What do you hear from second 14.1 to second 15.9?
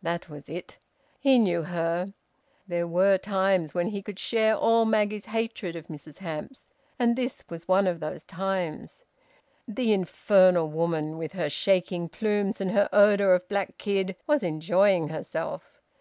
was enjoying herself!